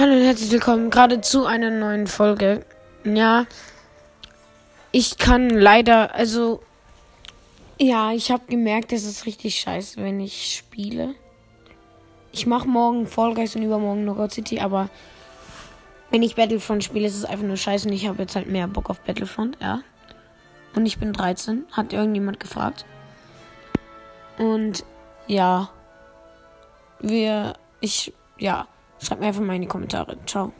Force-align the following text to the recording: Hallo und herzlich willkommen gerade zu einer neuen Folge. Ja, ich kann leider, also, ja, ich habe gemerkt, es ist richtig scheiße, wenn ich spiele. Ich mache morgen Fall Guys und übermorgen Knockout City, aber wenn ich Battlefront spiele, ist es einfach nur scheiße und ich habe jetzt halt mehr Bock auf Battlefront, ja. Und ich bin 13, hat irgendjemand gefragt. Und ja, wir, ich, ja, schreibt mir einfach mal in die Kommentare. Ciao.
Hallo 0.00 0.14
und 0.14 0.22
herzlich 0.24 0.50
willkommen 0.50 0.88
gerade 0.88 1.20
zu 1.20 1.44
einer 1.44 1.68
neuen 1.68 2.06
Folge. 2.06 2.64
Ja, 3.04 3.44
ich 4.92 5.18
kann 5.18 5.50
leider, 5.50 6.14
also, 6.14 6.62
ja, 7.78 8.10
ich 8.10 8.30
habe 8.30 8.44
gemerkt, 8.48 8.94
es 8.94 9.04
ist 9.04 9.26
richtig 9.26 9.60
scheiße, 9.60 10.02
wenn 10.02 10.18
ich 10.18 10.56
spiele. 10.56 11.14
Ich 12.32 12.46
mache 12.46 12.66
morgen 12.66 13.06
Fall 13.06 13.34
Guys 13.34 13.54
und 13.56 13.62
übermorgen 13.62 14.04
Knockout 14.04 14.32
City, 14.32 14.60
aber 14.60 14.88
wenn 16.10 16.22
ich 16.22 16.34
Battlefront 16.34 16.82
spiele, 16.82 17.06
ist 17.06 17.16
es 17.16 17.26
einfach 17.26 17.44
nur 17.44 17.58
scheiße 17.58 17.86
und 17.86 17.92
ich 17.92 18.08
habe 18.08 18.22
jetzt 18.22 18.34
halt 18.34 18.48
mehr 18.48 18.68
Bock 18.68 18.88
auf 18.88 19.00
Battlefront, 19.00 19.58
ja. 19.60 19.82
Und 20.74 20.86
ich 20.86 20.96
bin 20.96 21.12
13, 21.12 21.66
hat 21.72 21.92
irgendjemand 21.92 22.40
gefragt. 22.40 22.86
Und 24.38 24.82
ja, 25.26 25.68
wir, 27.00 27.52
ich, 27.82 28.14
ja, 28.38 28.66
schreibt 29.00 29.20
mir 29.20 29.28
einfach 29.28 29.42
mal 29.42 29.54
in 29.54 29.62
die 29.62 29.68
Kommentare. 29.68 30.16
Ciao. 30.26 30.52